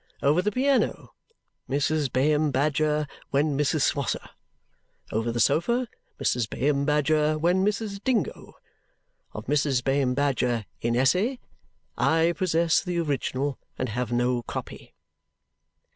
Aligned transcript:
Over 0.23 0.41
the 0.41 0.51
piano, 0.51 1.13
Mrs. 1.69 2.11
Bayham 2.11 2.49
Badger 2.49 3.05
when 3.29 3.55
Mrs. 3.55 3.81
Swosser. 3.81 4.31
Over 5.11 5.31
the 5.31 5.39
sofa, 5.39 5.87
Mrs. 6.19 6.49
Bayham 6.49 6.85
Badger 6.85 7.37
when 7.37 7.63
Mrs. 7.63 8.03
Dingo. 8.03 8.55
Of 9.33 9.45
Mrs. 9.45 9.83
Bayham 9.83 10.15
Badger 10.15 10.65
IN 10.81 10.95
ESSE, 10.95 11.37
I 11.99 12.33
possess 12.35 12.81
the 12.81 12.97
original 12.97 13.59
and 13.77 13.89
have 13.89 14.11
no 14.11 14.41
copy." 14.41 14.95